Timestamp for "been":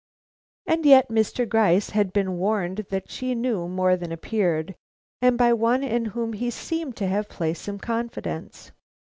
2.11-2.37